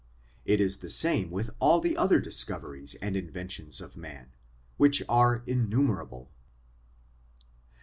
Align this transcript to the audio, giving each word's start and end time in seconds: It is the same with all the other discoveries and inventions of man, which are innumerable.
It 0.45 0.59
is 0.59 0.77
the 0.77 0.89
same 0.89 1.29
with 1.29 1.51
all 1.59 1.79
the 1.79 1.95
other 1.95 2.19
discoveries 2.19 2.95
and 3.03 3.15
inventions 3.15 3.79
of 3.81 3.95
man, 3.95 4.31
which 4.77 5.03
are 5.07 5.43
innumerable. 5.45 6.31